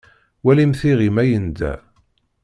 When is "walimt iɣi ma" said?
0.43-1.23